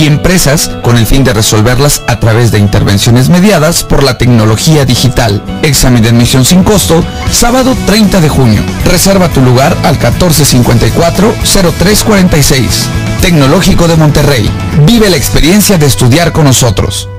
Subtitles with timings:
[0.00, 4.86] y empresas con el fin de resolverlas a través de intervenciones mediadas por la tecnología
[4.86, 5.42] digital.
[5.62, 8.62] Examen de admisión sin costo, sábado 30 de junio.
[8.86, 12.86] Reserva tu lugar al 1454-0346.
[13.20, 14.50] Tecnológico de Monterrey.
[14.86, 17.10] Vive la experiencia de estudiar con nosotros.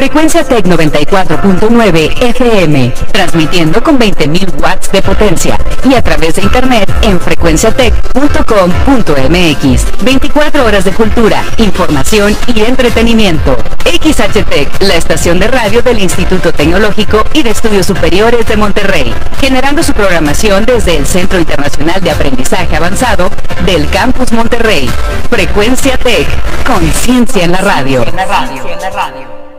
[0.00, 6.90] Frecuencia Tech 94.9 FM, transmitiendo con 20.000 watts de potencia y a través de internet
[7.02, 10.02] en frecuenciatech.com.mx.
[10.02, 13.58] 24 horas de cultura, información y entretenimiento.
[13.84, 19.82] XHTech, la estación de radio del Instituto Tecnológico y de Estudios Superiores de Monterrey, generando
[19.82, 23.30] su programación desde el Centro Internacional de Aprendizaje Avanzado
[23.66, 24.90] del Campus Monterrey.
[25.28, 26.26] Frecuencia Tech,
[26.64, 28.02] conciencia en la radio.
[28.02, 28.66] En la radio.
[28.66, 29.49] En la radio.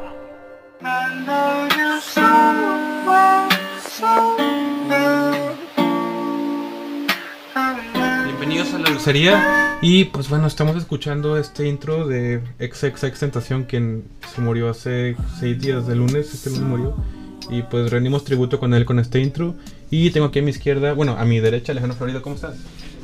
[8.52, 14.04] Bienvenidos a la dulcería y pues bueno, estamos escuchando este intro de XXX Tentación quien
[14.36, 16.98] se murió hace seis días de lunes, este lunes murió
[17.50, 19.56] y pues rendimos tributo con él con este intro
[19.90, 22.58] y tengo aquí a mi izquierda, bueno a mi derecha Alejandro Florido, ¿cómo estás?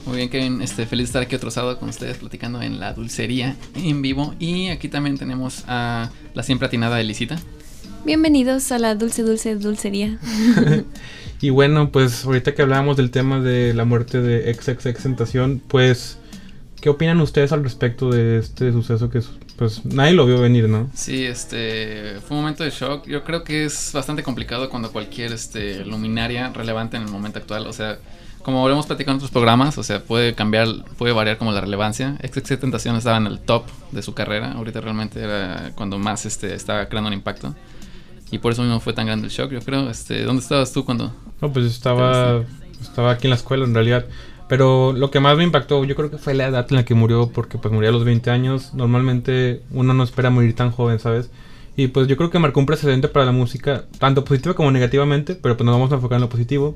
[0.05, 0.61] Muy bien, Kevin.
[0.61, 4.35] Este, feliz de estar aquí otro sábado con ustedes platicando en la dulcería en vivo.
[4.39, 7.37] Y aquí también tenemos a la siempre atinada Elisita.
[8.07, 10.17] Bienvenidos a la dulce, dulce, dulcería.
[11.41, 16.17] y bueno, pues ahorita que hablábamos del tema de la muerte de XXX Tentación, pues,
[16.79, 19.19] ¿qué opinan ustedes al respecto de este suceso que
[19.57, 20.89] pues nadie lo vio venir, ¿no?
[20.93, 23.05] Sí, este fue un momento de shock.
[23.07, 27.67] Yo creo que es bastante complicado cuando cualquier este luminaria relevante en el momento actual,
[27.67, 27.99] o sea,
[28.41, 32.17] como habremos platicado en otros programas, o sea, puede cambiar, puede variar como la relevancia.
[32.25, 36.55] XXX Tentación estaba en el top de su carrera, ahorita realmente era cuando más este
[36.55, 37.53] estaba creando un impacto.
[38.31, 39.89] Y por eso mismo fue tan grande el shock, yo creo.
[39.89, 41.13] Este, ¿Dónde estabas tú cuando...?
[41.41, 42.43] No, pues estaba,
[42.81, 44.05] estaba aquí en la escuela en realidad.
[44.47, 46.93] Pero lo que más me impactó, yo creo que fue la edad en la que
[46.93, 48.73] murió, porque pues murió a los 20 años.
[48.73, 51.29] Normalmente uno no espera morir tan joven, ¿sabes?
[51.75, 55.35] Y pues yo creo que marcó un precedente para la música, tanto positiva como negativamente,
[55.35, 56.75] pero pues nos vamos a enfocar en lo positivo.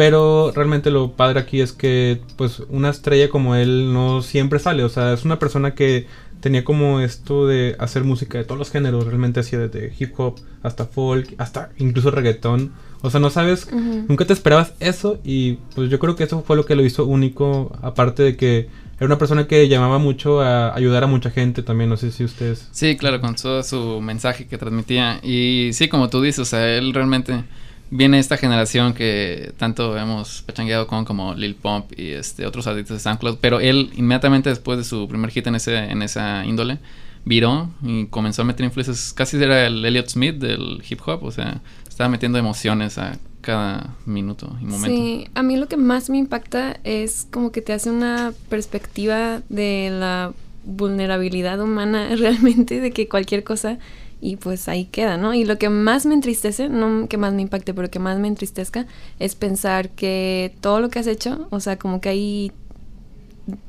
[0.00, 4.82] Pero realmente lo padre aquí es que pues una estrella como él no siempre sale,
[4.82, 6.06] o sea, es una persona que
[6.40, 10.40] tenía como esto de hacer música de todos los géneros, realmente hacía desde hip hop
[10.62, 12.72] hasta folk, hasta incluso reggaetón.
[13.02, 16.56] O sea, no sabes, nunca te esperabas eso y pues yo creo que eso fue
[16.56, 20.74] lo que lo hizo único, aparte de que era una persona que llamaba mucho a
[20.74, 22.68] ayudar a mucha gente también, no sé si ustedes...
[22.70, 25.20] Sí, claro, con todo su mensaje que transmitía.
[25.22, 27.44] Y sí, como tú dices, o sea, él realmente
[27.90, 32.98] viene esta generación que tanto hemos pachangueado con como Lil Pump y este otros artistas
[32.98, 36.78] de SoundCloud, pero él inmediatamente después de su primer hit en ese en esa índole
[37.24, 41.30] viró y comenzó a meter influencias, casi era el Elliot Smith del hip hop, o
[41.30, 44.86] sea, estaba metiendo emociones a cada minuto y momento.
[44.88, 49.42] Sí, a mí lo que más me impacta es como que te hace una perspectiva
[49.48, 50.32] de la
[50.64, 53.78] vulnerabilidad humana realmente, de que cualquier cosa
[54.20, 55.34] y pues ahí queda, ¿no?
[55.34, 58.28] Y lo que más me entristece, no que más me impacte, pero que más me
[58.28, 58.86] entristezca,
[59.18, 62.52] es pensar que todo lo que has hecho, o sea, como que ahí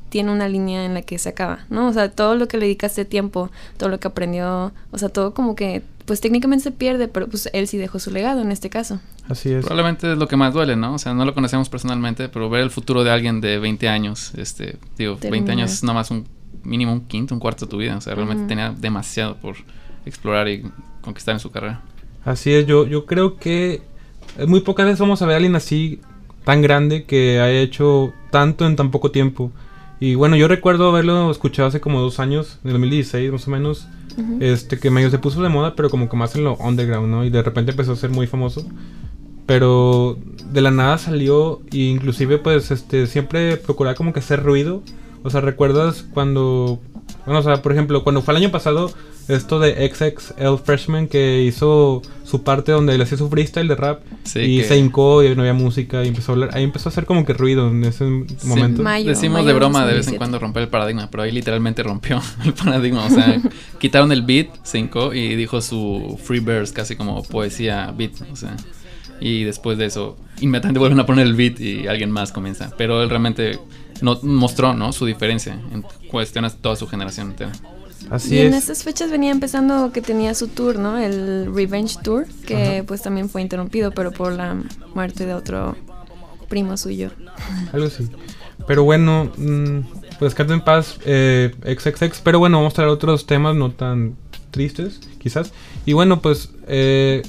[0.09, 1.87] tiene una línea en la que se acaba, ¿no?
[1.87, 5.33] O sea, todo lo que le dedicaste tiempo, todo lo que aprendió, o sea, todo
[5.33, 8.69] como que, pues técnicamente se pierde, pero pues él sí dejó su legado en este
[8.69, 8.99] caso.
[9.29, 9.63] Así es.
[9.63, 10.95] Probablemente es lo que más duele, ¿no?
[10.95, 14.33] O sea, no lo conocemos personalmente, pero ver el futuro de alguien de 20 años,
[14.35, 16.25] este, digo, 20 años es nomás un
[16.63, 19.55] mínimo un quinto, un cuarto de tu vida, o sea, realmente tenía demasiado por
[20.05, 20.63] explorar y
[21.01, 21.81] conquistar en su carrera.
[22.23, 23.81] Así es, yo, yo creo que
[24.47, 25.99] muy pocas veces vamos a ver a alguien así
[26.43, 29.51] tan grande que haya hecho tanto en tan poco tiempo.
[29.99, 33.87] Y bueno, yo recuerdo haberlo escuchado hace como dos años, en 2016 más o menos,
[34.39, 37.23] este que medio se puso de moda, pero como que más en lo underground, ¿no?
[37.23, 38.65] Y de repente empezó a ser muy famoso.
[39.45, 40.17] Pero
[40.51, 44.81] de la nada salió e inclusive pues este siempre procuraba como que hacer ruido.
[45.23, 46.79] O sea, ¿recuerdas cuando
[47.25, 48.91] bueno, o sea, por ejemplo, cuando fue el año pasado
[49.27, 54.01] esto de XXL Freshman que hizo su parte donde le hacía su freestyle de rap
[54.35, 57.05] y se hincó y no había música y empezó a hablar, ahí empezó a hacer
[57.05, 58.05] como que ruido en ese
[58.43, 58.83] momento.
[58.83, 62.53] Decimos de broma de vez en cuando romper el paradigma, pero ahí literalmente rompió el
[62.53, 63.41] paradigma, o sea,
[63.79, 68.35] quitaron el beat, se hincó y dijo su free verse casi como poesía beat, o
[68.35, 68.55] sea,
[69.19, 73.03] y después de eso inmediatamente vuelven a poner el beat y alguien más comienza, pero
[73.03, 73.59] él realmente
[74.01, 74.91] no, mostró, ¿no?
[74.91, 77.51] Su diferencia en cuestiones de toda su generación entera.
[78.09, 80.97] Así y en estas fechas venía empezando que tenía su tour, ¿no?
[80.97, 84.57] El Revenge Tour, que pues también fue interrumpido, pero por la
[84.93, 85.75] muerte de otro
[86.49, 87.11] primo suyo.
[87.73, 88.07] Algo así.
[88.67, 89.79] Pero bueno, mm,
[90.19, 92.21] pues descanse en paz, eh, XXX.
[92.23, 94.15] Pero bueno, vamos a traer otros temas no tan
[94.51, 95.51] tristes, quizás.
[95.85, 97.23] Y bueno, pues eh,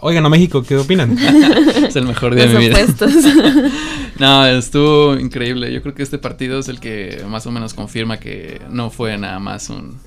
[0.00, 1.18] oigan a México, ¿qué opinan?
[1.88, 2.78] es el mejor día de mi vida.
[4.18, 5.70] No, estuvo increíble.
[5.70, 9.18] Yo creo que este partido es el que más o menos confirma que no fue
[9.18, 9.98] nada más un,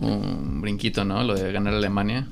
[0.00, 1.22] un brinquito, ¿no?
[1.24, 2.26] Lo de ganar a Alemania.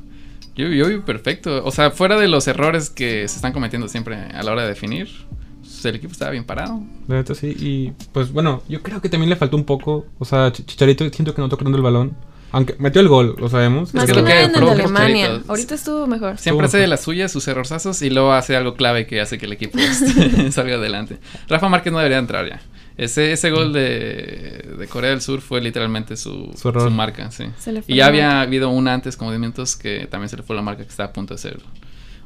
[0.56, 1.64] Yo, yo vi perfecto.
[1.64, 4.68] O sea, fuera de los errores que se están cometiendo siempre a la hora de
[4.68, 5.08] definir,
[5.60, 6.82] pues, el equipo estaba bien parado.
[7.06, 10.24] La neta sí, y pues bueno, yo creo que también le faltó un poco, o
[10.24, 12.16] sea, Ch- Chicharito siento que no tocando el balón,
[12.50, 13.92] aunque metió el gol, lo sabemos.
[13.94, 15.26] Más que que lo nada que en el de probó Alemania.
[15.26, 15.50] Chicharito.
[15.52, 16.38] Ahorita estuvo mejor.
[16.38, 19.46] Siempre hace de las suyas sus errorzazos y luego hace algo clave que hace que
[19.46, 19.78] el equipo
[20.50, 21.18] salga adelante.
[21.48, 22.60] Rafa Márquez no debería entrar ya.
[22.98, 27.44] Ese, ese gol de, de Corea del Sur fue literalmente su, Su marca, sí.
[27.58, 28.40] Se le fue Y ya había marca.
[28.42, 31.10] habido una antes, como 10 minutos, que también se le fue la marca que estaba
[31.10, 31.60] a punto de ser.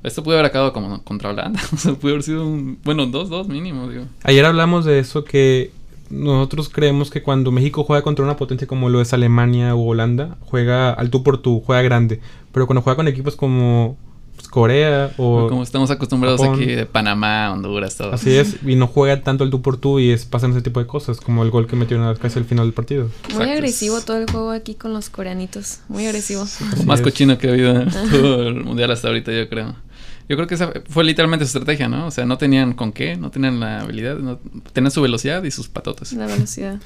[0.02, 1.60] Esto pudo haber acabado como contra Holanda.
[1.72, 2.78] o sea, pudo haber sido un.
[2.84, 4.06] Bueno, 2-2 mínimo, digo.
[4.24, 5.70] Ayer hablamos de eso que
[6.08, 10.36] nosotros creemos que cuando México juega contra una potencia como lo es Alemania o Holanda,
[10.40, 12.20] juega al tú por tú, juega grande,
[12.50, 13.96] pero cuando juega con equipos como
[14.36, 16.56] pues, Corea o Como estamos acostumbrados Japón.
[16.56, 18.12] aquí de Panamá, Honduras, todo.
[18.12, 20.80] así es, y no juega tanto al tú por tú y es, pasan ese tipo
[20.80, 23.04] de cosas, como el gol que metieron casi al final del partido.
[23.04, 23.52] Muy Exacto.
[23.52, 25.80] agresivo todo el juego aquí con los coreanitos.
[25.88, 26.42] Muy agresivo.
[26.42, 27.04] Así Más es.
[27.04, 29.74] cochino que ha habido en todo el mundial hasta ahorita, yo creo.
[30.28, 32.06] Yo creo que esa fue literalmente su estrategia, ¿no?
[32.06, 34.38] O sea, no tenían con qué, no tenían la habilidad, no,
[34.72, 36.12] tenían su velocidad y sus patotas.
[36.12, 36.80] La velocidad.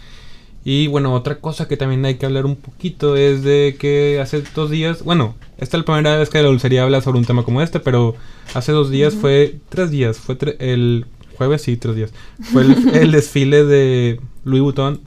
[0.65, 4.43] Y bueno, otra cosa que también hay que hablar un poquito es de que hace
[4.55, 7.43] dos días, bueno, esta es la primera vez que la dulcería habla sobre un tema
[7.45, 8.15] como este, pero
[8.55, 11.07] hace dos días fue, tres días, fue tre- el
[11.37, 12.13] jueves, sí, tres días,
[12.53, 15.01] fue el, el desfile de Louis Vuitton,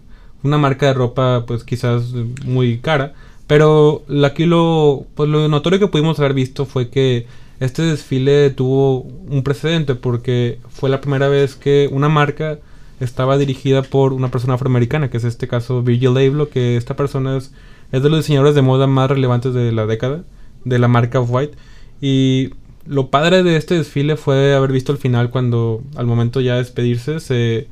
[0.43, 2.13] una marca de ropa pues quizás
[2.45, 3.13] muy cara,
[3.47, 7.25] pero aquí lo, pues lo notorio que pudimos haber visto fue que
[7.59, 12.57] este desfile tuvo un precedente porque fue la primera vez que una marca
[13.01, 17.37] estaba dirigida por una persona afroamericana, que es este caso Virgil Abloh, que esta persona
[17.37, 17.51] es,
[17.91, 20.23] es de los diseñadores de moda más relevantes de la década,
[20.65, 21.57] de la marca Off-White.
[22.01, 22.51] Y
[22.85, 26.59] lo padre de este desfile fue haber visto al final cuando al momento ya de
[26.59, 27.67] despedirse se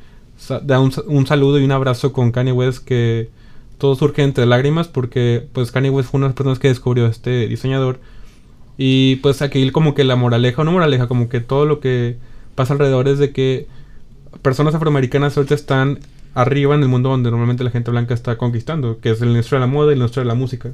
[0.64, 3.30] da un, un saludo y un abrazo con Kanye West que
[3.78, 7.08] todo surge entre lágrimas porque pues Kanye West fue una de las personas que descubrió
[7.08, 8.00] este diseñador
[8.78, 12.18] y pues aquí como que la moraleja, o no moraleja, como que todo lo que
[12.54, 13.68] pasa alrededor es de que
[14.44, 16.00] personas afroamericanas ahorita están
[16.36, 19.60] arriba en el mundo donde normalmente la gente blanca está conquistando, que es la industria
[19.60, 20.72] de la moda y la industria de la música.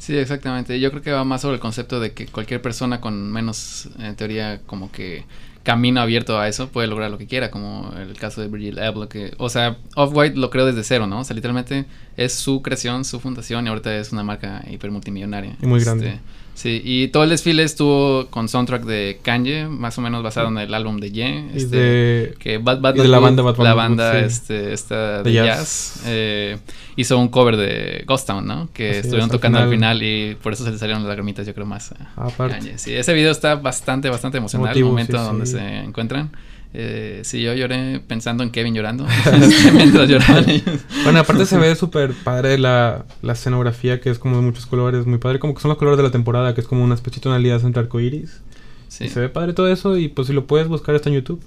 [0.00, 0.80] Sí, exactamente.
[0.80, 4.16] Yo creo que va más sobre el concepto de que cualquier persona con menos, en
[4.16, 5.26] teoría, como que
[5.62, 9.10] camino abierto a eso puede lograr lo que quiera, como el caso de Virgil Abloh,
[9.10, 11.20] que, o sea, Off-White lo creó desde cero, ¿no?
[11.20, 11.84] O sea, literalmente
[12.16, 15.58] es su creación, su fundación y ahorita es una marca hiper multimillonaria.
[15.60, 16.18] Y muy grande.
[16.54, 20.58] Sí, y todo el desfile estuvo con soundtrack de Kanye, más o menos basado en
[20.58, 21.44] el álbum de Ye.
[21.54, 25.22] Y este, de- que Bad Bad y de la banda Bad la banda este, esta
[25.22, 25.46] De jazz.
[25.46, 26.58] jazz, eh,
[26.96, 28.68] hizo un cover de Ghost Town, ¿no?
[28.74, 29.98] Que Así estuvieron tocando al final.
[29.98, 31.92] final y por eso se le salieron las lagrimitas, yo creo más.
[31.92, 32.58] a Aparte.
[32.58, 32.76] Kanye.
[32.78, 35.52] Sí, ese video está bastante, bastante emocional, Emotivo, el momento sí, donde sí.
[35.52, 36.30] se encuentran.
[36.72, 39.04] Eh, sí, yo lloré pensando en Kevin llorando
[39.74, 40.80] mientras lloraban ellos.
[41.02, 45.04] Bueno, aparte se ve súper padre la, la escenografía, que es como de muchos colores,
[45.06, 47.18] muy padre, como que son los colores de la temporada, que es como una especie
[47.18, 48.40] de tonalidad entre arcoiris.
[48.88, 49.08] Sí.
[49.08, 51.42] Se ve padre todo eso, y pues si lo puedes buscar está en YouTube.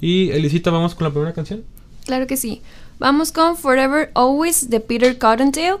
[0.00, 1.64] Y Elisita, vamos con la primera canción.
[2.04, 2.60] Claro que sí.
[2.98, 5.76] Vamos con Forever Always de Peter Cottontail,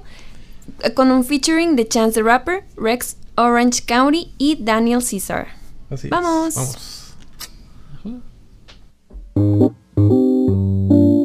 [0.82, 5.48] eh, con un featuring de Chance the Rapper, Rex Orange County y Daniel Caesar.
[5.90, 6.10] Así es.
[6.10, 7.14] Vamos.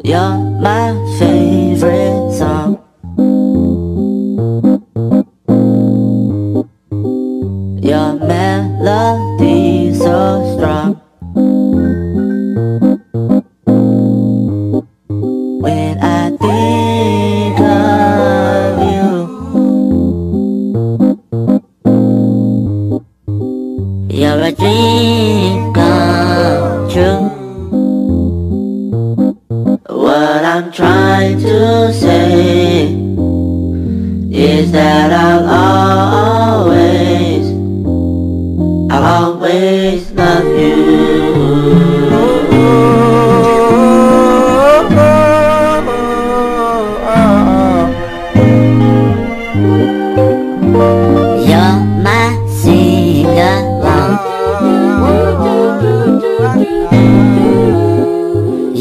[0.04, 2.11] You're my favorite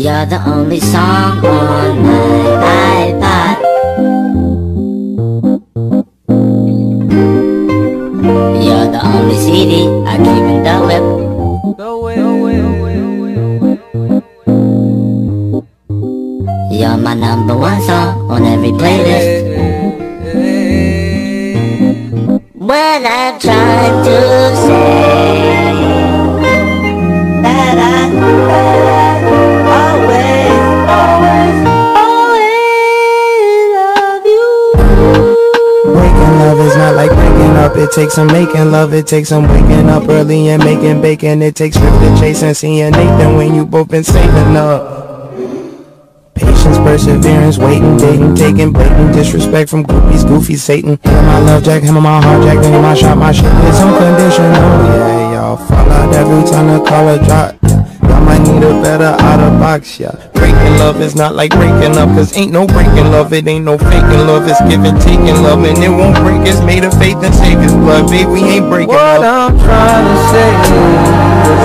[0.02, 3.58] You're the only song on my iPod.
[8.66, 11.06] You're the only CD I keep in the whip.
[16.72, 19.54] You're my number one song on every playlist.
[22.56, 24.20] When I'm trying to
[24.66, 25.41] say
[37.72, 37.78] up.
[37.78, 38.94] It takes some making love.
[38.94, 41.42] It takes some waking up early and making bacon.
[41.42, 45.32] It takes swift chase and seeing Nathan when you both been saving up.
[46.34, 50.98] Patience, perseverance, waiting, dating, taking blatant disrespect from goofies, goofy Satan.
[51.04, 53.80] Him my love jack, him on my heart jack, then my shot, my shit is
[53.80, 54.52] unconditional.
[54.52, 57.56] Yeah, y'all fall out every time the collar drop.
[57.64, 60.31] Y'all might need a better out of box, yeah.
[60.42, 63.78] Breaking love is not like breaking up, cause ain't no breaking love, it ain't no
[63.78, 67.34] faking love, it's giving, taking love, and it won't break, it's made of faith and
[67.34, 69.54] Savior's blood, babe, we ain't breaking what up.
[69.54, 71.62] I'm trying to say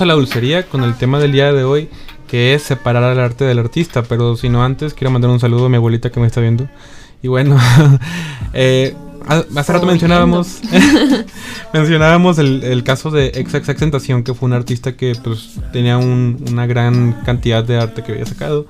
[0.01, 1.89] A la dulcería con el tema del día de hoy,
[2.27, 4.03] que es separar al arte del artista.
[4.03, 6.69] Pero si no antes, quiero mandar un saludo a mi abuelita que me está viendo.
[7.23, 7.59] Y bueno,
[8.55, 8.95] eh,
[9.29, 10.61] ha- hace rato mencionábamos
[11.75, 13.31] mencionábamos el, el caso de
[13.79, 18.13] Tentación, que fue un artista que pues tenía un- una gran cantidad de arte que
[18.13, 18.67] había sacado.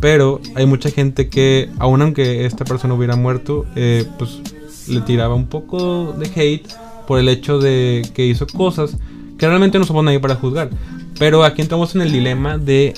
[0.00, 4.40] Pero hay mucha gente que, aun aunque esta persona hubiera muerto, eh, pues
[4.88, 6.66] le tiraba un poco de hate
[7.06, 8.96] por el hecho de que hizo cosas
[9.42, 10.70] que realmente no somos nadie para juzgar.
[11.18, 12.94] Pero aquí entramos en el dilema de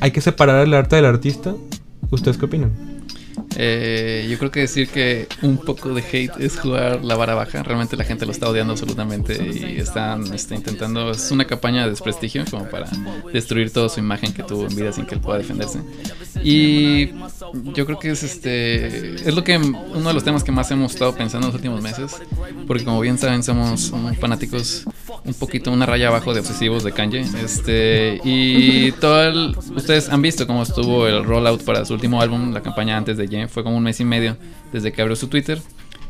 [0.00, 1.54] hay que separar el arte del artista.
[2.10, 2.72] ¿Ustedes qué opinan?
[3.54, 7.62] Eh, yo creo que decir que un poco de hate es jugar la vara baja.
[7.62, 11.12] Realmente la gente lo está odiando absolutamente y están este, intentando.
[11.12, 12.90] Es una campaña de desprestigio como para
[13.32, 15.78] destruir toda su imagen que tuvo en vida sin que él pueda defenderse.
[16.42, 17.12] Y
[17.72, 19.14] yo creo que es este.
[19.14, 21.80] Es lo que uno de los temas que más hemos estado pensando en los últimos
[21.80, 22.16] meses.
[22.66, 24.84] Porque como bien saben, somos fanáticos
[25.24, 27.20] un poquito una raya abajo de obsesivos de Kanye.
[27.42, 28.20] Este.
[28.24, 32.60] Y todo el- Ustedes han visto cómo estuvo el rollout para su último álbum, la
[32.62, 33.48] campaña antes de Ye.
[33.48, 34.36] Fue como un mes y medio
[34.72, 35.60] desde que abrió su Twitter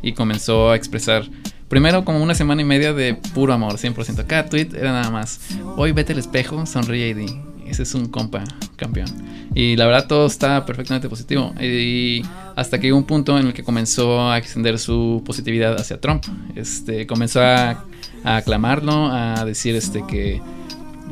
[0.01, 1.25] y comenzó a expresar.
[1.69, 4.25] Primero como una semana y media de puro amor, 100%.
[4.27, 5.39] Cada tweet era nada más.
[5.77, 7.25] Hoy vete al espejo, sonríe y di.
[7.65, 8.43] Ese es un compa
[8.75, 9.07] campeón.
[9.53, 11.53] Y la verdad todo está perfectamente positivo.
[11.61, 12.21] Y
[12.55, 16.23] hasta que llegó un punto en el que comenzó a extender su positividad hacia Trump.
[16.55, 17.85] Este, comenzó a,
[18.23, 20.41] a aclamarlo, a decir este que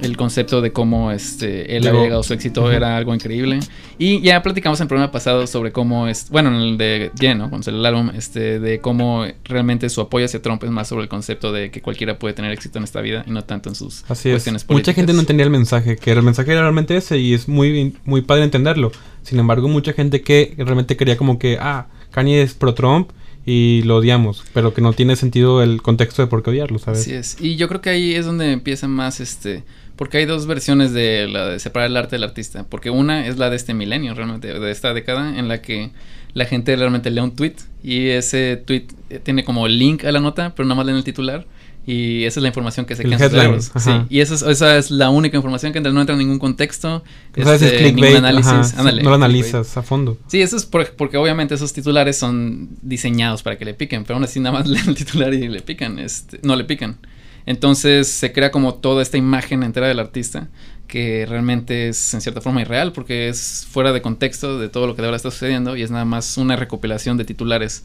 [0.01, 1.95] el concepto de cómo este él Llegó.
[1.95, 3.59] había llegado a su éxito era algo increíble.
[3.97, 7.37] Y ya platicamos en el programa pasado sobre cómo es, bueno, en el de Jen,
[7.37, 7.49] ¿no?
[7.49, 11.03] Cuando salió el álbum, este, de cómo realmente su apoyo hacia Trump es más sobre
[11.03, 13.75] el concepto de que cualquiera puede tener éxito en esta vida y no tanto en
[13.75, 14.33] sus Así es.
[14.35, 14.95] cuestiones Mucha políticas.
[14.95, 18.21] gente no entendía el mensaje, que el mensaje era realmente ese y es muy, muy
[18.23, 18.91] padre entenderlo.
[19.21, 23.11] Sin embargo, mucha gente que realmente quería como que, ah, Kanye es pro Trump
[23.45, 27.01] y lo odiamos, pero que no tiene sentido el contexto de por qué odiarlo, ¿sabes?
[27.01, 27.37] Así es.
[27.41, 29.63] Y yo creo que ahí es donde empieza más este.
[29.95, 32.65] Porque hay dos versiones de la de separar el arte del artista.
[32.67, 35.91] Porque una es la de este milenio, realmente, de esta década, en la que
[36.33, 40.19] la gente realmente lee un tweet y ese tweet eh, tiene como link a la
[40.19, 41.45] nota, pero nada más leen el titular.
[41.85, 43.71] Y esa es la información que se queda en sus.
[43.83, 43.91] Sí.
[44.09, 47.03] Y esa es, esa es la única información que entra, no entra en ningún contexto.
[47.35, 48.73] Si es este, clickbait, ningún análisis.
[48.77, 49.53] Ándale, no lo clickbait.
[49.53, 50.17] analizas a fondo.
[50.27, 54.15] Sí, eso es por- porque obviamente esos titulares son diseñados para que le piquen, pero
[54.15, 56.97] aún así nada más leen el titular y le pican, este, no le pican.
[57.45, 60.47] Entonces se crea como toda esta imagen entera del artista
[60.87, 64.95] que realmente es en cierta forma irreal porque es fuera de contexto de todo lo
[64.95, 67.83] que de ahora está sucediendo y es nada más una recopilación de titulares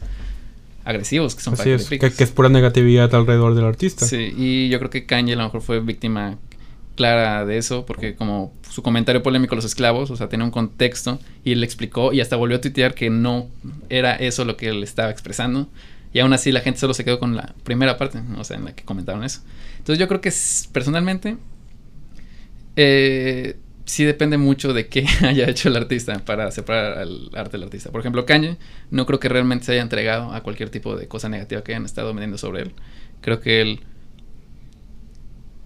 [0.85, 4.05] agresivos que son Así es, que es pura negatividad alrededor del artista.
[4.05, 6.37] Sí, y yo creo que Kanye a lo mejor fue víctima
[6.95, 10.51] clara de eso, porque como su comentario polémico a los esclavos, o sea, tenía un
[10.51, 13.47] contexto y él explicó y hasta volvió a tuitear que no
[13.87, 15.69] era eso lo que él estaba expresando.
[16.11, 18.65] Y aún así la gente solo se quedó con la primera parte, o sea, en
[18.65, 19.41] la que comentaron eso.
[19.77, 20.33] Entonces yo creo que
[20.71, 21.37] personalmente,
[22.75, 23.57] eh,
[23.89, 27.91] sí depende mucho de qué haya hecho el artista para separar al arte del artista.
[27.91, 28.57] Por ejemplo, Kanye
[28.91, 31.85] no creo que realmente se haya entregado a cualquier tipo de cosa negativa que hayan
[31.85, 32.71] estado vendiendo sobre él.
[33.21, 33.81] Creo que él...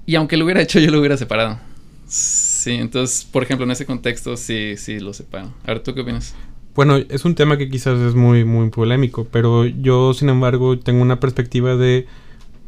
[0.05, 1.59] Y aunque lo hubiera hecho, yo lo hubiera separado.
[2.07, 5.53] Sí, entonces, por ejemplo, en ese contexto sí, sí lo separo.
[5.63, 6.35] A ver, ¿tú qué opinas?
[6.75, 11.01] Bueno, es un tema que quizás es muy, muy polémico, pero yo, sin embargo, tengo
[11.01, 12.07] una perspectiva de,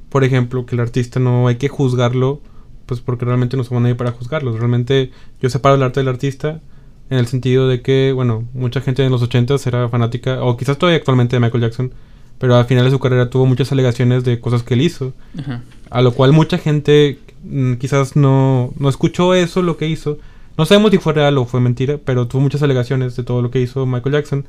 [0.10, 2.40] por ejemplo, que el artista no hay que juzgarlo,
[2.86, 4.56] pues porque realmente no somos nadie para juzgarlo.
[4.56, 6.62] Realmente yo separo el arte del artista
[7.10, 10.78] en el sentido de que, bueno, mucha gente en los 80 era fanática, o quizás
[10.78, 11.92] todavía actualmente de Michael Jackson,
[12.38, 15.64] pero al final de su carrera tuvo muchas alegaciones de cosas que él hizo, Ajá.
[15.90, 20.20] a lo cual mucha gente mm, quizás no, no escuchó eso, lo que hizo.
[20.58, 23.52] No sabemos si fue real o fue mentira, pero tuvo muchas alegaciones de todo lo
[23.52, 24.46] que hizo Michael Jackson.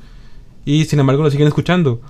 [0.65, 2.01] Y sin embargo lo siguen escuchando.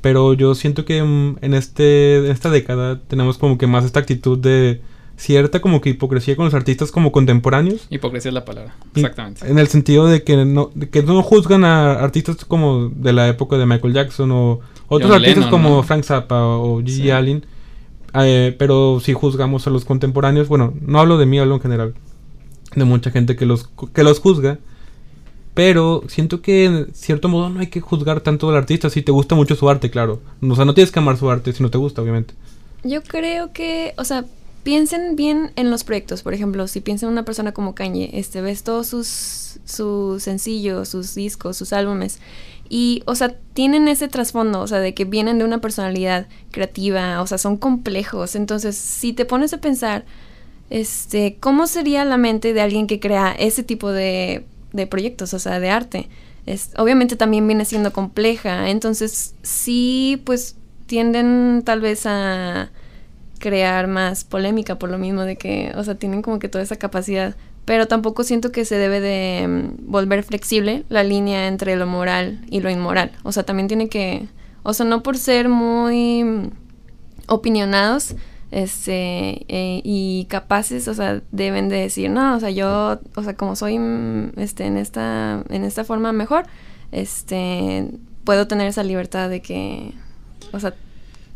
[0.00, 4.00] Pero yo siento que mm, en, este, en esta década tenemos como que más esta
[4.00, 4.80] actitud de
[5.16, 7.86] cierta como que hipocresía con los artistas como contemporáneos.
[7.88, 8.74] Hipocresía es la palabra.
[8.94, 9.48] Y- Exactamente.
[9.48, 13.26] En el sentido de que no, de que no juzgan a artistas como de la
[13.28, 15.82] época de Michael Jackson o otros John artistas Lennon, como ¿no?
[15.82, 17.10] Frank Zappa o Gigi Sí.
[17.10, 17.46] Allen.
[18.14, 21.94] Eh, pero si juzgamos a los contemporáneos, bueno, no hablo de mí, hablo en general.
[22.74, 24.58] De mucha gente que los, que los juzga.
[25.54, 29.10] Pero siento que en cierto modo no hay que juzgar tanto al artista si te
[29.10, 30.20] gusta mucho su arte, claro.
[30.42, 32.34] O sea, no tienes que amar su arte si no te gusta, obviamente.
[32.84, 34.26] Yo creo que, o sea,
[34.64, 36.22] piensen bien en los proyectos.
[36.22, 40.88] Por ejemplo, si piensan en una persona como Kanye, este, ves todos sus, sus sencillos,
[40.88, 42.18] sus discos, sus álbumes.
[42.68, 47.22] Y, o sea, tienen ese trasfondo, o sea, de que vienen de una personalidad creativa,
[47.22, 48.34] o sea, son complejos.
[48.34, 50.04] Entonces, si te pones a pensar,
[50.70, 55.38] este, ¿cómo sería la mente de alguien que crea ese tipo de, de proyectos, o
[55.38, 56.08] sea, de arte?
[56.46, 60.56] Es, obviamente también viene siendo compleja, entonces sí, pues
[60.86, 62.70] tienden tal vez a
[63.38, 66.76] crear más polémica por lo mismo de que, o sea, tienen como que toda esa
[66.76, 71.86] capacidad, pero tampoco siento que se debe de mm, volver flexible la línea entre lo
[71.86, 74.28] moral y lo inmoral, o sea, también tiene que,
[74.62, 76.50] o sea, no por ser muy mm,
[77.28, 78.14] opinionados,
[78.56, 83.36] este eh, y capaces, o sea, deben de decir, no, o sea, yo, o sea,
[83.36, 86.46] como soy mm, este en esta en esta forma mejor,
[86.90, 87.88] este
[88.24, 89.92] puedo tener esa libertad de que
[90.52, 90.74] o sea,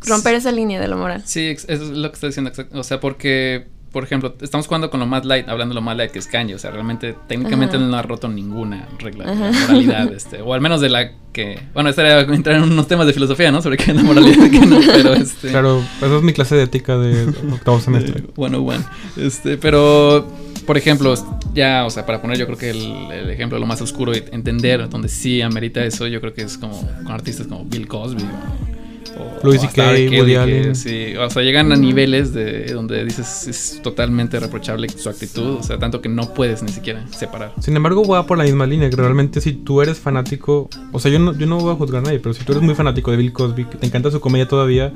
[0.01, 1.21] romper esa línea de lo moral.
[1.25, 2.51] Sí, es lo que estoy diciendo.
[2.73, 5.97] O sea, porque, por ejemplo, estamos jugando con lo más light, hablando de lo más
[5.97, 6.55] light que es Kanye.
[6.55, 7.83] O sea, realmente, técnicamente Ajá.
[7.83, 11.11] él no ha roto ninguna regla de la moralidad, este, o al menos de la
[11.33, 11.59] que.
[11.73, 13.61] Bueno, estaría entrar en unos temas de filosofía, ¿no?
[13.61, 15.49] Sobre qué es la moralidad y qué no, pero este.
[15.49, 18.23] Claro, esa es mi clase de ética de octavo semestre.
[18.35, 18.81] 101.
[19.17, 20.25] Este, pero,
[20.65, 21.13] por ejemplo,
[21.53, 24.13] ya, o sea, para poner yo creo que el, el ejemplo de lo más oscuro
[24.13, 27.89] y entender donde sí amerita eso, yo creo que es como con artistas como Bill
[27.89, 28.80] Cosby o,
[29.17, 29.83] o- Louis C.K.,
[30.17, 30.75] Woody Allen.
[30.75, 35.63] Sí, o sea, llegan a niveles de donde dices es totalmente reprochable su actitud, o
[35.63, 37.53] sea, tanto que no puedes ni siquiera separar.
[37.59, 41.11] Sin embargo, va por la misma línea, que realmente si tú eres fanático, o sea,
[41.11, 43.11] yo no, yo no voy a juzgar a nadie, pero si tú eres muy fanático
[43.11, 44.91] de Bill Cosby, que te encanta su comedia todavía,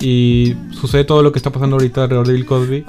[0.00, 2.84] y sucede todo lo que está pasando ahorita alrededor de Bill Cosby,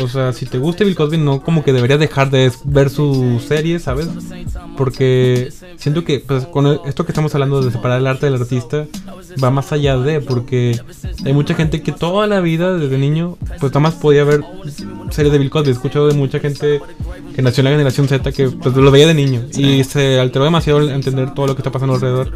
[0.00, 3.40] o sea, si te gusta Bill Cosby, no como que deberías dejar de ver su
[3.46, 4.08] serie, ¿sabes?
[4.76, 8.86] Porque siento que pues, con esto que estamos hablando de separar el arte del artista,
[9.42, 10.80] va más allá de, porque
[11.24, 14.42] hay mucha gente que toda la vida, desde niño, pues nada más podía ver
[15.10, 15.70] series de Bill Cosby.
[15.70, 16.80] He escuchado de mucha gente
[17.34, 20.44] que nació en la generación Z que pues lo veía de niño y se alteró
[20.44, 22.34] demasiado el entender todo lo que está pasando alrededor.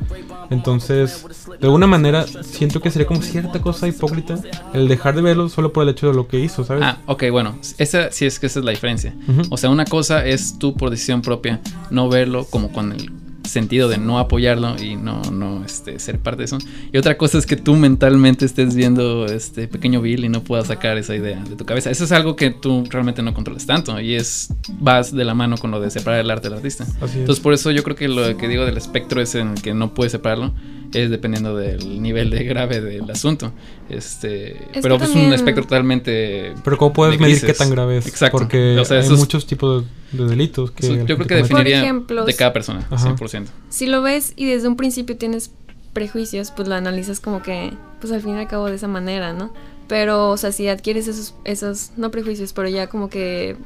[0.53, 1.25] Entonces,
[1.61, 4.39] de alguna manera, siento que sería como cierta cosa hipócrita
[4.73, 6.83] el dejar de verlo solo por el hecho de lo que hizo, ¿sabes?
[6.85, 9.15] Ah, ok, bueno, esa sí es que esa es la diferencia.
[9.51, 11.61] O sea, una cosa es tú por decisión propia
[11.91, 13.11] no verlo como con el
[13.45, 16.59] sentido de no apoyarlo y no, no este, ser parte de eso.
[16.93, 20.69] Y otra cosa es que tú mentalmente estés viendo este pequeño Bill y no puedas
[20.69, 21.91] sacar esa idea de tu cabeza.
[21.91, 25.57] Eso es algo que tú realmente no controlas tanto y es vas de la mano
[25.59, 26.87] con lo de separar el arte del artista.
[27.01, 29.75] Entonces por eso yo creo que lo que digo del espectro es en el que
[29.75, 30.53] no puedes separarlo
[30.93, 33.53] es dependiendo del nivel de grave del asunto.
[33.89, 38.07] Este, pero es un espectro totalmente Pero ¿cómo puedes de medir qué tan grave es?
[38.07, 38.39] Exacto.
[38.39, 41.05] Porque O sea, hay muchos tipos de, de delitos que...
[41.05, 43.15] Yo creo que definiría ejemplo, de cada persona, Ajá.
[43.15, 43.47] 100%.
[43.69, 45.51] Si lo ves y desde un principio tienes
[45.93, 49.33] prejuicios, pues lo analizas como que, pues al fin y al cabo de esa manera,
[49.33, 49.53] ¿no?
[49.89, 53.57] Pero, o sea, si adquieres esos, esos, no prejuicios, pero ya como que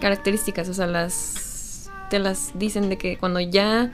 [0.00, 3.92] características, o sea, las, te las dicen de que cuando ya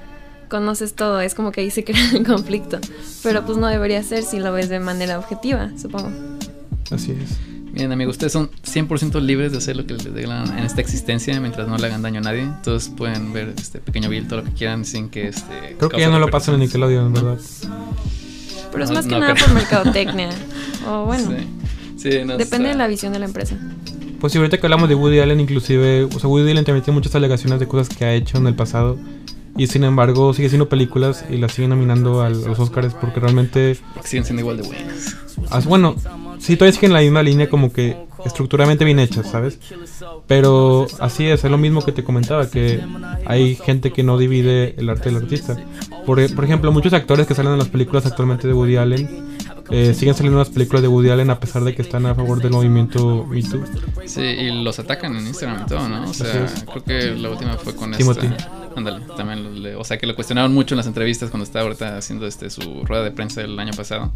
[0.50, 2.78] conoces todo, es como que ahí se crea el conflicto.
[3.22, 6.10] Pero pues no debería ser si lo ves de manera objetiva, supongo.
[6.90, 7.38] Así es.
[7.72, 11.40] Bien, amigos, ustedes son 100% libres de hacer lo que les dé en esta existencia
[11.40, 12.40] mientras no le hagan daño a nadie.
[12.42, 15.76] Entonces pueden ver este pequeño Bill todo lo que quieran sin que este.
[15.78, 16.60] Creo que ya no lo pasan en.
[16.62, 17.38] Nickelodeon, ¿verdad?
[18.72, 19.46] Pero es No, más que no nada creo.
[19.46, 20.30] por mercadotecnia.
[20.88, 21.46] O bueno, Sí.
[21.98, 23.54] Sí, no, depende está- de la visión de la empresa.
[24.18, 26.94] Pues sí, ahorita que hablamos de Woody Allen, inclusive, o sea, Woody Allen también tiene
[26.98, 28.96] muchas alegaciones de cosas que ha hecho en el pasado.
[29.56, 33.20] Y sin embargo, sigue haciendo películas y las sigue nominando al- a los Oscars porque
[33.20, 35.16] realmente Siguen siendo igual de buenas.
[35.66, 35.96] Bueno,
[36.38, 39.58] sí, todavía siguen la misma línea como que estructuralmente bien hechas, ¿sabes?
[40.26, 42.80] Pero así es, es lo mismo que te comentaba, que
[43.26, 45.56] hay gente que no divide el arte del artista.
[46.06, 49.29] Por, por ejemplo, muchos actores que salen en las películas actualmente de Woody Allen
[49.70, 52.14] eh, siguen saliendo en las películas de Woody Allen a pesar de que están a
[52.14, 53.62] favor del movimiento Me Too.
[54.06, 56.10] Sí, y los atacan en Instagram y todo, ¿no?
[56.10, 58.26] O sea, creo que la última fue con Timothy.
[58.26, 58.50] esta.
[58.76, 61.96] Ándale, también le- o sea, que lo cuestionaron mucho en las entrevistas cuando estaba ahorita
[61.98, 64.12] haciendo este su rueda de prensa el año pasado.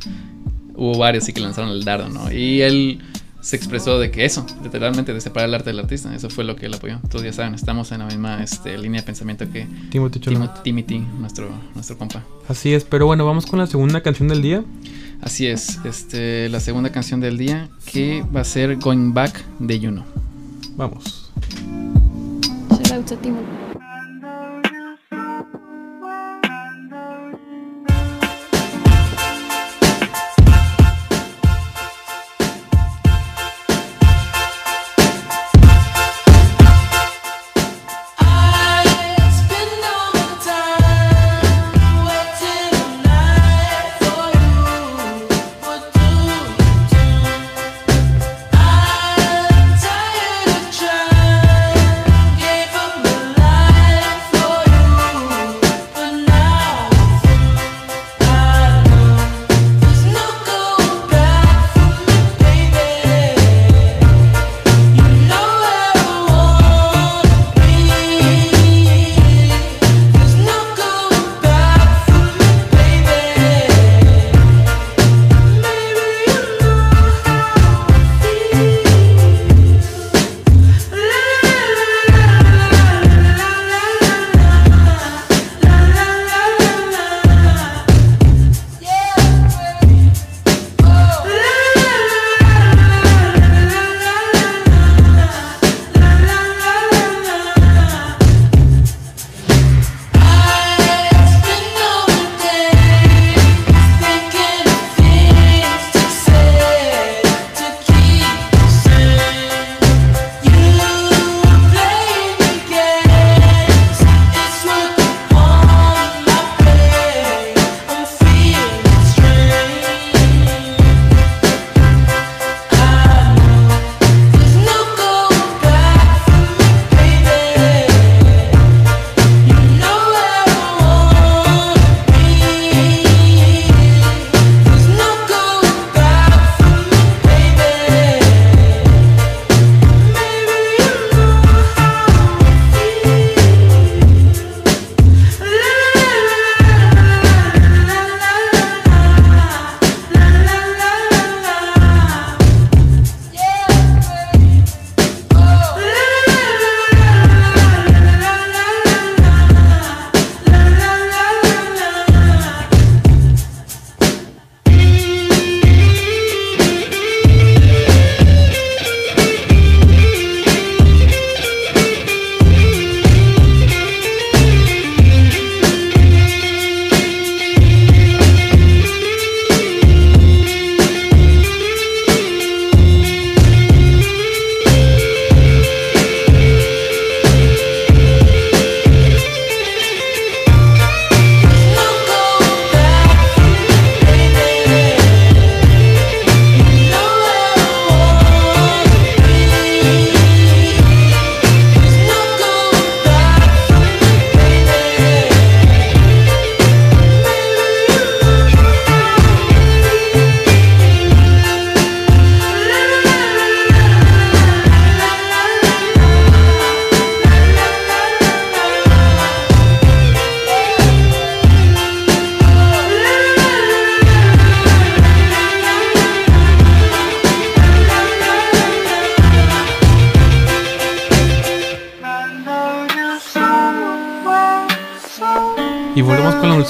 [0.76, 2.32] Hubo varios sí que lanzaron el dardo, ¿no?
[2.32, 3.00] Y él
[3.40, 6.56] se expresó de que eso, literalmente de separar el arte del artista, eso fue lo
[6.56, 6.98] que él apoyó.
[7.10, 10.18] Todos ya saben, estamos en la misma este, línea de pensamiento que Timothy
[10.62, 12.24] Timothy, nuestro, nuestro compa.
[12.48, 14.64] Así es, pero bueno, vamos con la segunda canción del día.
[15.24, 19.80] Así es, este, la segunda canción del día que va a ser Going Back de
[19.80, 20.04] Juno.
[20.76, 21.32] Vamos.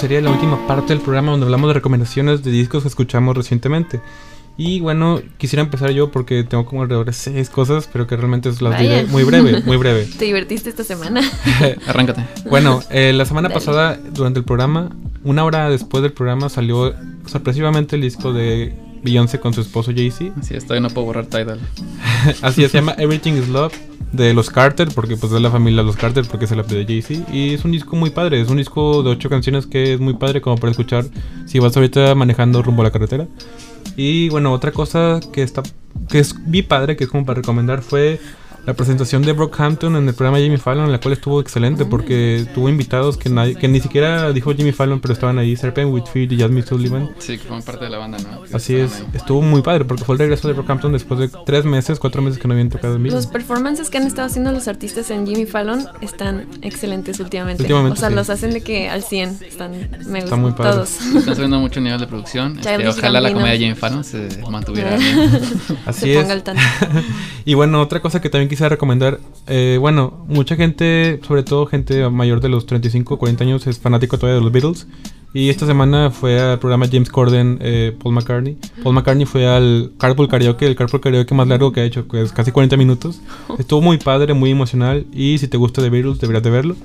[0.01, 4.01] Con la última parte del programa donde hablamos de recomendaciones de discos que escuchamos recientemente.
[4.57, 8.49] Y bueno, quisiera empezar yo porque tengo como alrededor de seis cosas, pero que realmente
[8.49, 8.79] las Vaya.
[8.79, 10.05] diré muy breve, muy breve.
[10.19, 11.23] ¿Te divertiste esta semana?
[11.87, 12.25] Arráncate.
[12.51, 13.61] Bueno, eh, la semana Dale.
[13.61, 14.91] pasada, durante el programa,
[15.23, 16.93] una hora después del programa, salió
[17.27, 18.75] sorpresivamente el disco de
[19.05, 20.33] Beyoncé con su esposo Jay-Z.
[20.41, 21.61] Así es, todavía no puedo borrar Tidal.
[22.43, 23.75] Así es, se llama Everything is Love
[24.13, 26.85] de los Carter, porque pues es la familia de los Carter, porque se la de
[26.85, 27.33] Jay-Z.
[27.33, 30.15] Y es un disco muy padre, es un disco de ocho canciones que es muy
[30.15, 31.05] padre como para escuchar
[31.47, 33.27] si vas ahorita manejando rumbo a la carretera.
[33.97, 35.63] Y bueno, otra cosa que está
[36.09, 38.21] que es vi padre, que es como para recomendar, fue
[38.67, 42.47] la presentación de Brockhampton en el programa Jimmy Fallon, en la cual estuvo excelente porque
[42.55, 46.33] tuvo invitados que nadie, que ni siquiera dijo Jimmy Fallon, pero estaban ahí, Serpent Whitfield
[46.33, 47.11] y Jasmine Sullivan.
[47.19, 48.43] Sí, que forman parte de la banda, ¿no?
[48.45, 49.07] Que Así es, ahí.
[49.15, 52.39] estuvo muy padre porque fue el regreso de Brockhampton después de tres meses, cuatro meses
[52.39, 53.15] que no habían tocado en vivo.
[53.15, 57.63] Los performances que han estado haciendo los artistas en Jimmy Fallon están excelentes últimamente.
[57.63, 58.15] Últimamente, o sea, sí.
[58.15, 60.73] los hacen de que al 100 están me Está gustan muy padre.
[60.73, 61.01] todos.
[61.17, 62.59] Están subiendo mucho nivel de producción.
[62.59, 65.31] Este, ojalá la comedia de Jimmy Fallon se mantuviera bien.
[65.87, 66.19] Así Se es.
[66.21, 66.63] ponga al tanto.
[67.45, 72.09] y bueno, otra cosa que también quisiera recomendar, eh, bueno, mucha gente, sobre todo gente
[72.09, 74.87] mayor de los 35, 40 años, es fanático todavía de los Beatles.
[75.33, 78.57] Y esta semana fue al programa James Corden, eh, Paul McCartney.
[78.85, 82.23] Paul McCartney fue al Carpool Karaoke, el Carpool Karaoke más largo que ha hecho, que
[82.23, 83.21] es casi 40 minutos.
[83.59, 85.05] Estuvo muy padre, muy emocional.
[85.13, 86.77] Y si te gusta The Beatles, deberías de verlo.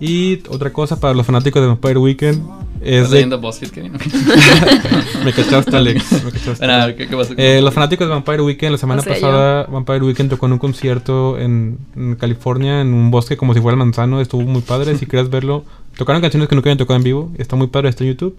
[0.00, 2.42] Y otra cosa para los fanáticos de Vampire Weekend
[2.80, 3.16] es ¿Estás de...
[3.16, 3.92] leyendo BuzzFeed, Kevin?
[5.24, 6.24] me cachaste, Alex.
[6.24, 6.66] Me cachaste.
[6.66, 7.34] Bueno, a ver, ¿qué, qué pasó?
[7.36, 10.52] Eh, los fanáticos de Vampire Weekend, la semana O sea, pasada, Vampire Weekend tocó en
[10.54, 14.20] un concierto en, en California, en un bosque como si fuera el manzano.
[14.20, 14.98] Estuvo muy padre.
[14.98, 15.64] si quieres verlo,
[15.96, 17.30] tocaron canciones que nunca habían tocado en vivo.
[17.38, 18.36] Está muy padre, está en YouTube.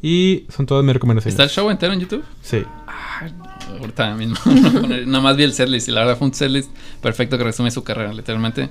[0.00, 1.34] Y son todas mis recomendaciones.
[1.34, 2.24] ¿Está el show entero en YouTube?
[2.40, 2.64] Sí.
[3.78, 4.36] Ahorita mismo.
[5.06, 7.84] Nada más vi el setlist y la verdad fue un setlist perfecto que resume su
[7.84, 8.12] carrera.
[8.12, 8.70] Literalmente,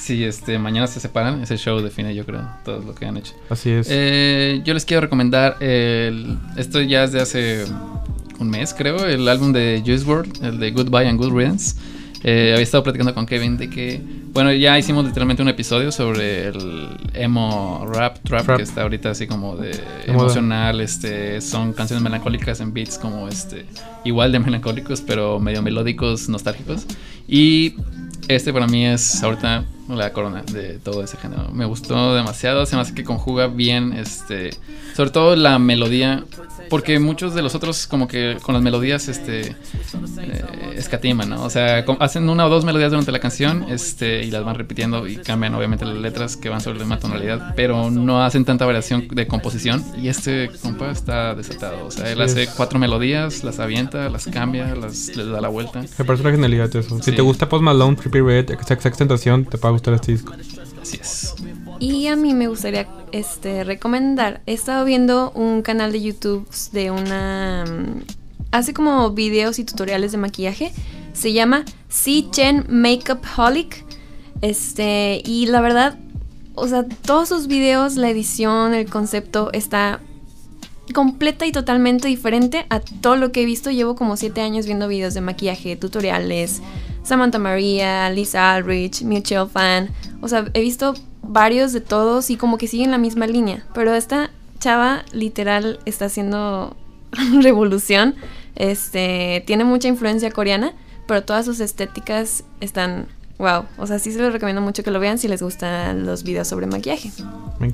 [0.00, 3.34] si este mañana se separan, ese show define, yo creo, todo lo que han hecho.
[3.50, 3.86] Así es.
[3.90, 7.64] Eh, yo les quiero recomendar el, esto ya es de hace
[8.38, 11.76] un mes, creo, el álbum de Juice WRLD, el de Goodbye and Good Riddance.
[12.22, 14.00] Eh, había estado platicando con Kevin de que,
[14.32, 18.56] bueno, ya hicimos literalmente un episodio sobre el emo rap trap Rap.
[18.58, 20.24] que está ahorita así como de De moda.
[20.24, 23.64] emocional, este, son canciones melancólicas en beats como este,
[24.04, 26.86] igual de melancólicos, pero medio melódicos, nostálgicos.
[27.26, 27.74] Y
[28.28, 29.64] este para mí es ahorita
[29.96, 31.48] la corona de todo ese género.
[31.52, 34.50] Me gustó demasiado, se me hace que conjuga bien, este,
[34.96, 36.24] sobre todo la melodía,
[36.68, 39.56] porque muchos de los otros como que con las melodías, este,
[40.20, 40.44] eh,
[40.76, 41.42] escatiman, ¿no?
[41.44, 45.06] O sea, hacen una o dos melodías durante la canción, este, y las van repitiendo
[45.06, 48.66] y cambian obviamente las letras que van sobre la misma tonalidad, pero no hacen tanta
[48.66, 49.84] variación de composición.
[50.00, 54.74] Y este compa está desatado, o sea, él hace cuatro melodías, las avienta, las cambia,
[54.74, 55.82] las les da la vuelta.
[55.98, 56.96] Me parece una genialidad eso.
[56.98, 57.12] Si Sí.
[57.16, 60.34] te gusta Post Malone, Trippie Red, Sex Tentación, te a gustar este disco.
[60.80, 61.34] Así es.
[61.78, 64.42] Y a mí me gustaría este, recomendar.
[64.46, 67.64] He estado viendo un canal de YouTube de una.
[67.66, 68.02] mm,
[68.52, 70.72] Hace como videos y tutoriales de maquillaje.
[71.12, 72.26] Se llama C.
[72.30, 73.84] Chen Makeup Holic.
[74.42, 75.98] Este, y la verdad,
[76.54, 80.00] o sea, todos sus videos, la edición, el concepto está
[80.92, 83.70] completa y totalmente diferente a todo lo que he visto.
[83.70, 86.60] Llevo como 7 años viendo videos de maquillaje, tutoriales,
[87.10, 89.90] Samantha Maria, Lisa Aldrich, Mutual Fan.
[90.20, 93.64] O sea, he visto varios de todos y como que siguen la misma línea.
[93.74, 96.76] Pero esta chava literal está haciendo
[97.42, 98.14] revolución.
[98.54, 100.72] Este, tiene mucha influencia coreana,
[101.08, 103.64] pero todas sus estéticas están wow.
[103.76, 106.46] O sea, sí se los recomiendo mucho que lo vean si les gustan los videos
[106.46, 107.10] sobre maquillaje.
[107.58, 107.66] Me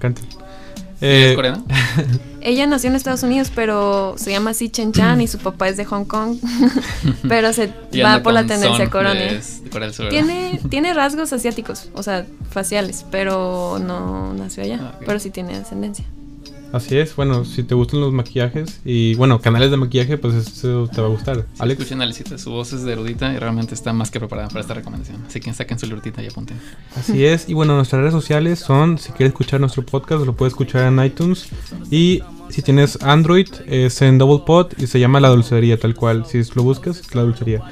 [1.01, 1.65] ¿Es Eh, coreano?
[2.41, 5.77] Ella nació en Estados Unidos, pero se llama Si Chen Chan y su papá es
[5.77, 6.39] de Hong Kong.
[7.29, 7.67] pero se
[8.05, 9.41] va por la tendencia coreana.
[10.09, 14.79] Tiene, tiene rasgos asiáticos, o sea, faciales, pero no nació allá.
[14.81, 14.99] Ah.
[15.05, 16.05] Pero sí tiene ascendencia.
[16.73, 17.15] Así es.
[17.17, 21.07] Bueno, si te gustan los maquillajes y, bueno, canales de maquillaje, pues eso te va
[21.07, 21.47] a gustar.
[21.59, 21.81] Alex.
[21.81, 24.61] Escuchen a Alicita, su voz es de erudita y realmente está más que preparada para
[24.61, 25.25] esta recomendación.
[25.27, 26.59] Así que saquen su librita y apunten.
[26.97, 30.53] Así es, y bueno, nuestras redes sociales son, si quieres escuchar nuestro podcast, lo puedes
[30.53, 31.49] escuchar en iTunes.
[31.91, 36.25] Y si tienes Android, es en Double Pod y se llama La Dulcería, tal cual.
[36.27, 37.63] Si lo buscas, es La Dulcería.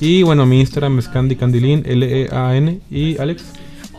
[0.00, 2.80] Y bueno, mi Instagram es Candy Candilín, L-E-A-N.
[2.90, 3.44] Y Alex,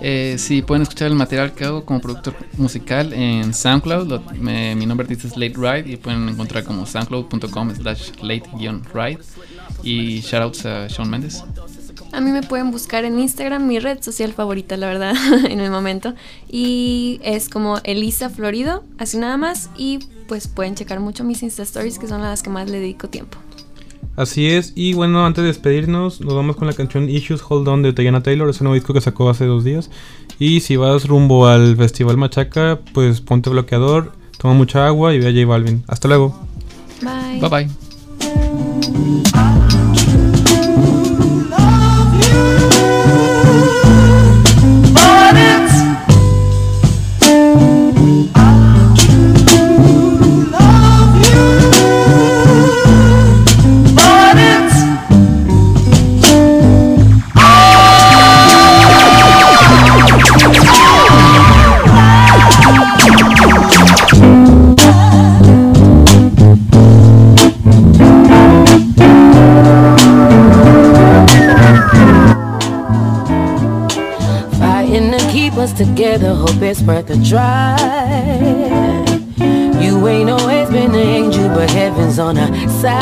[0.01, 4.19] Eh, sí, pueden escuchar el material que hago como productor musical en SoundCloud.
[4.39, 9.19] Mi nombre artista es Late Ride y pueden encontrar como soundcloud.com slash late-ride.
[9.83, 11.43] Y shoutouts a Sean Mendes.
[12.11, 15.15] A mí me pueden buscar en Instagram, mi red social favorita, la verdad,
[15.49, 16.13] en el momento.
[16.49, 19.69] Y es como Elisa Florido, así nada más.
[19.77, 23.09] Y pues pueden checar mucho mis Insta Stories, que son las que más le dedico
[23.09, 23.37] tiempo.
[24.15, 24.73] Así es.
[24.75, 28.23] Y bueno, antes de despedirnos, nos vamos con la canción Issues Hold On de Diana
[28.23, 28.49] Taylor.
[28.49, 29.89] Es un nuevo disco que sacó hace dos días.
[30.39, 35.27] Y si vas rumbo al Festival Machaca, pues ponte bloqueador, toma mucha agua y ve
[35.27, 35.83] a J Balvin.
[35.87, 36.39] Hasta luego.
[37.01, 37.39] Bye.
[37.41, 37.67] Bye
[39.29, 39.64] bye.
[76.65, 77.77] It's worth a try.
[79.79, 83.01] You ain't always been an angel, but heaven's on our side.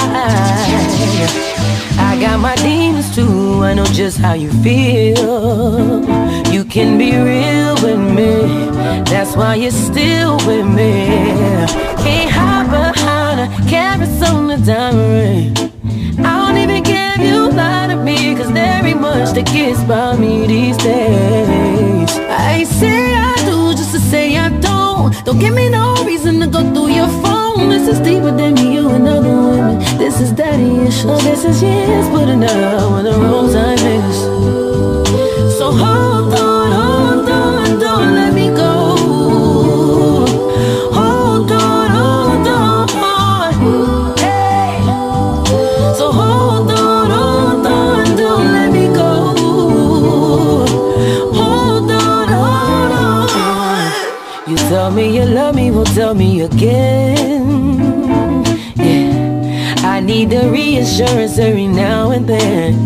[1.97, 6.03] I got my demons too, I know just how you feel.
[6.51, 8.69] You can be real with me,
[9.05, 11.07] that's why you're still with me.
[12.03, 16.25] Can't hide behind a carrots on the diamond ring.
[16.25, 20.17] I don't even if you lie to me, cause there ain't much that gets by
[20.17, 22.09] me these days.
[22.29, 23.22] I say
[25.33, 27.69] Don't give me no reason to go through your phone.
[27.69, 29.79] This is deeper than me, you and other women.
[29.97, 31.05] This is daddy issues.
[31.07, 34.17] Oh, this is years putting out when the wrongs I miss.
[35.57, 36.52] So hold on,
[56.15, 58.43] me, me again.
[58.75, 62.85] Yeah, I need the reassurance every now and then.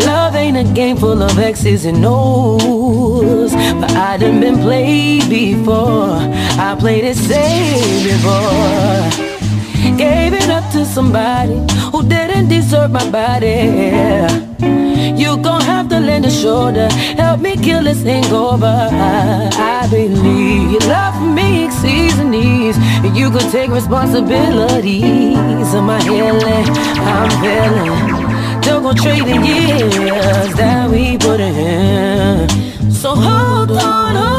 [0.00, 6.18] Love ain't a game full of X's and O's, but I done been played before.
[6.58, 9.35] I played it safe before.
[9.94, 13.70] Gave it up to somebody who didn't deserve my body.
[15.22, 18.90] You gon' have to lend a shoulder, help me kill this hangover.
[18.92, 26.02] I believe you love me exceeds the needs, and you could take responsibilities of my
[26.02, 26.66] healing.
[27.14, 28.60] I'm feeling.
[28.60, 32.48] Don't go trade the years that we put in.
[32.90, 34.35] So hold on, hold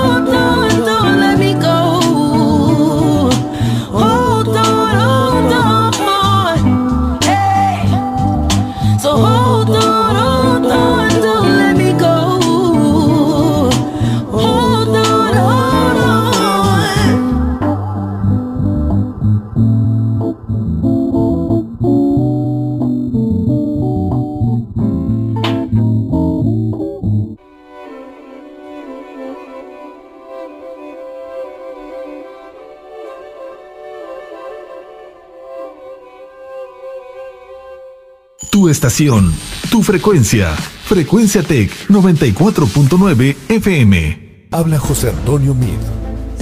[38.57, 39.35] Tu estación,
[39.69, 40.55] tu frecuencia.
[40.85, 44.47] Frecuencia Tech 94.9 FM.
[44.49, 45.77] Habla José Antonio Mid.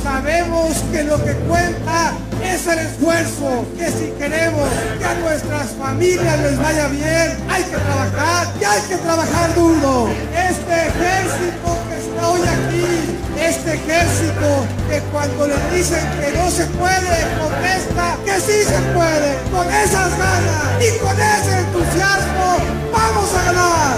[0.01, 6.39] Sabemos que lo que cuenta es el esfuerzo, que si queremos que a nuestras familias
[6.39, 10.08] les vaya bien, hay que trabajar y hay que trabajar duro.
[10.32, 16.65] Este ejército que está hoy aquí, este ejército que cuando le dicen que no se
[16.67, 22.58] puede, contesta que sí se puede, con esas ganas y con ese entusiasmo,
[22.91, 23.98] vamos a ganar.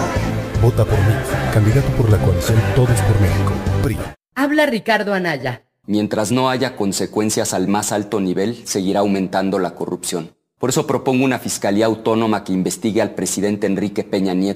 [0.61, 1.13] Vota por mí,
[1.53, 3.51] candidato por la coalición Todos por México.
[3.83, 3.97] PRI.
[4.35, 5.63] Habla Ricardo Anaya.
[5.85, 10.35] Mientras no haya consecuencias al más alto nivel, seguirá aumentando la corrupción.
[10.59, 14.55] Por eso propongo una fiscalía autónoma que investigue al presidente Enrique Peña Nieto